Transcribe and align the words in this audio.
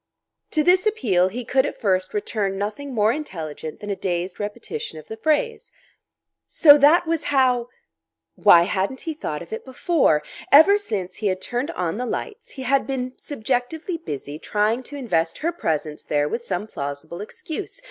To 0.49 0.63
this 0.63 0.87
appeal 0.87 1.27
he 1.27 1.45
could 1.45 1.63
at 1.63 1.79
first 1.79 2.11
return 2.15 2.57
nothing 2.57 2.91
more 2.91 3.11
intelligent 3.11 3.79
than 3.81 3.91
a 3.91 3.95
dazed 3.95 4.39
repetition 4.39 4.97
of 4.97 5.07
the 5.07 5.17
phrase. 5.17 5.71
So 6.43 6.75
that 6.79 7.05
was 7.05 7.25
how...Why 7.25 8.63
hadn't 8.63 9.01
he 9.01 9.13
thought 9.13 9.43
of 9.43 9.53
it 9.53 9.63
before? 9.63 10.23
Ever 10.51 10.79
since 10.79 11.17
he 11.17 11.27
had 11.27 11.39
turned 11.39 11.69
on 11.69 11.97
the 11.97 12.07
lights, 12.07 12.49
he 12.49 12.63
had 12.63 12.87
been 12.87 13.13
subjectively 13.17 13.97
busy 13.97 14.39
trying 14.39 14.81
to 14.89 14.95
invest 14.97 15.37
her 15.37 15.51
presence 15.51 16.03
there 16.03 16.27
with 16.27 16.43
some 16.43 16.65
plausible 16.65 17.21
excuse. 17.21 17.79